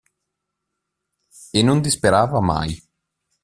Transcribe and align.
E 1.57 1.61
non 1.67 1.79
disperava 1.85 2.41
mai. 2.51 2.69